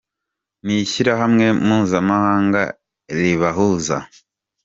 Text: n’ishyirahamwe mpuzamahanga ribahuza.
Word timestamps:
n’ishyirahamwe 0.65 1.45
mpuzamahanga 1.65 2.61
ribahuza. 3.17 3.97